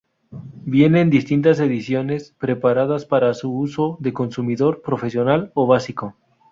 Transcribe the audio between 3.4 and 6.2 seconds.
uso de consumidor, profesional o básico.